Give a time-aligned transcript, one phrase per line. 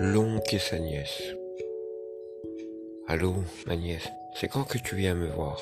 [0.00, 1.22] L'oncle et sa nièce?
[3.08, 3.34] Allô,
[3.66, 5.60] ma nièce, c'est quand que tu viens me voir?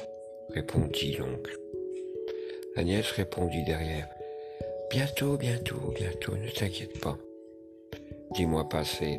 [0.51, 1.59] répondit l'oncle.
[2.77, 4.09] La nièce répondit derrière.
[4.91, 7.17] Bientôt, bientôt, bientôt, ne t'inquiète pas.
[8.33, 9.17] Dix mois passés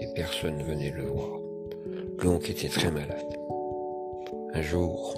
[0.00, 1.40] et personne ne venait le voir.
[2.22, 3.36] L'oncle était très malade.
[4.54, 5.16] Un jour,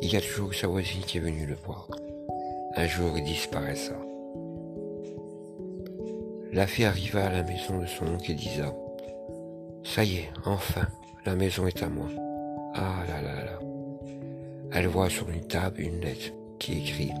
[0.00, 1.86] il y a toujours sa voisine qui est venue le voir.
[2.76, 4.07] Un jour, il disparaissa.
[6.50, 8.74] La fille arriva à la maison de son oncle et disa
[9.84, 10.88] Ça y est, enfin,
[11.26, 12.08] la maison est à moi.
[12.74, 13.58] Ah là là là.
[14.72, 17.12] Elle voit sur une table une lettre qui écrit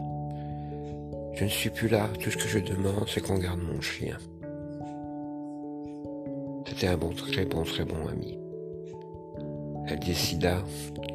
[1.34, 4.16] Je ne suis plus là, tout ce que je demande, c'est qu'on garde mon chien.
[6.66, 8.38] C'était un bon, très bon, très bon ami.
[9.88, 10.62] Elle décida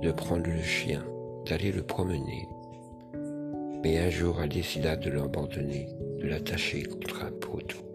[0.04, 1.04] de prendre le chien,
[1.48, 2.48] d'aller le promener.
[3.84, 5.88] Mais un jour, elle décida de l'abandonner,
[6.20, 7.93] de l'attacher contre un poteau.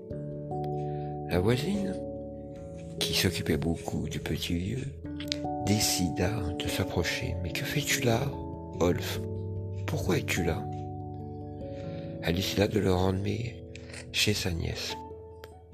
[1.28, 1.94] La voisine,
[2.98, 4.86] qui s'occupait beaucoup du petit vieux,
[5.66, 7.36] décida de s'approcher.
[7.42, 8.20] Mais que fais-tu là,
[8.80, 9.20] Wolf?
[9.86, 10.64] Pourquoi es-tu là?
[12.22, 13.62] Elle décida de le ramener
[14.10, 14.96] chez sa nièce,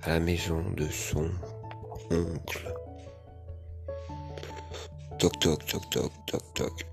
[0.03, 1.31] à la maison de son
[2.11, 2.75] oncle.
[5.21, 6.87] Toc toc toc toc toc toc.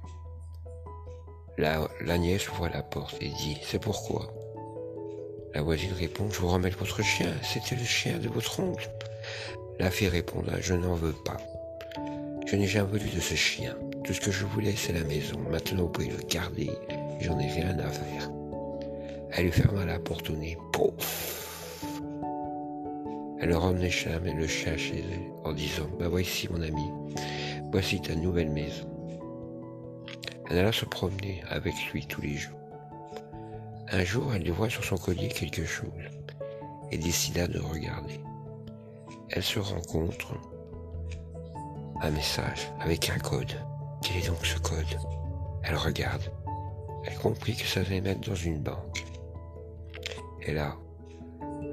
[1.58, 4.32] La, la nièce ouvre la porte et dit C'est pourquoi?
[5.54, 8.90] La voisine répond, je vous remets votre chien, c'était le chien de votre oncle.
[9.80, 11.38] La fille répondra, je n'en veux pas.
[12.48, 13.76] Je n'ai jamais voulu de ce chien.
[14.04, 15.38] Tout ce que je voulais, c'est la maison.
[15.50, 16.70] Maintenant, vous pouvez le garder.
[17.20, 18.30] J'en ai rien à faire.
[19.32, 20.58] Elle lui ferma la porte au nez.
[20.72, 21.82] Pouf
[23.40, 26.90] Elle le ramenait chez le chien chez elle en disant, bah voici mon ami,
[27.72, 28.88] voici ta nouvelle maison.
[30.50, 32.61] Elle alla se promener avec lui tous les jours.
[33.94, 35.92] Un jour, elle voit sur son collier quelque chose
[36.92, 38.22] et décida de regarder.
[39.32, 40.34] Elle se rencontre
[42.02, 43.54] un message avec un code.
[44.02, 44.98] Quel est donc ce code?
[45.64, 46.24] Elle regarde.
[47.06, 49.04] Elle comprit que ça devait mettre dans une banque.
[50.44, 50.78] Et là,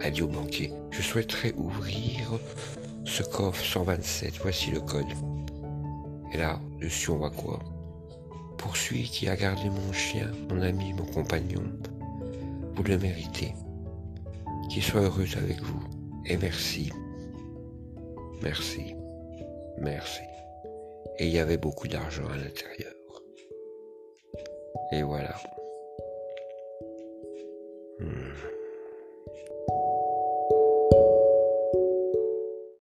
[0.00, 2.32] elle dit au banquier, je souhaiterais ouvrir
[3.04, 5.06] ce coffre 127, voici le code.
[6.32, 7.60] Et là, dessus on voit quoi
[8.56, 11.62] Pour celui qui a gardé mon chien, mon ami, mon compagnon,
[12.82, 13.54] le méritez.
[14.70, 15.82] Qu'il soit heureux avec vous.
[16.26, 16.90] Et merci.
[18.42, 18.94] Merci.
[19.78, 20.22] Merci.
[21.18, 22.94] Et il y avait beaucoup d'argent à l'intérieur.
[24.92, 25.34] Et voilà.
[28.00, 28.67] Hmm.